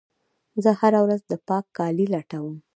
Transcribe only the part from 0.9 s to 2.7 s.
ورځ د پاک کالي لټوم.